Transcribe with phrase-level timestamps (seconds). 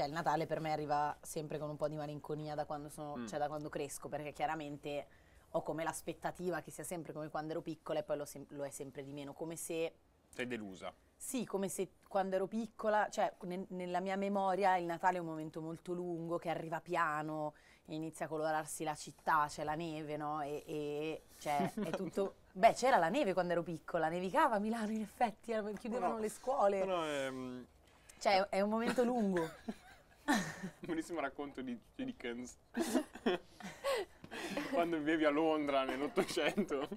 [0.00, 3.16] cioè il Natale per me arriva sempre con un po' di malinconia da quando, sono,
[3.16, 3.26] Mm.
[3.26, 5.06] cioè, da quando cresco, perché chiaramente
[5.50, 8.64] ho come l'aspettativa che sia sempre come quando ero piccola e poi lo, sem- lo
[8.64, 9.92] è sempre di meno, come se
[10.30, 10.90] Sei delusa.
[11.14, 15.26] sì, come se quando ero piccola, cioè ne- nella mia memoria il Natale è un
[15.26, 17.52] momento molto lungo che arriva piano,
[17.86, 20.40] inizia a colorarsi la città, c'è la neve, no?
[20.40, 22.36] E, e, cioè è tutto...
[22.52, 26.18] Beh, c'era la neve quando ero piccola, nevicava a Milano in effetti, chiudevano No.
[26.20, 27.62] le scuole, No, mm,
[28.18, 29.48] cioè è un momento lungo.
[30.80, 32.56] un bellissimo racconto di Dickens.
[34.70, 36.88] Quando vivevi a Londra nell'Ottocento.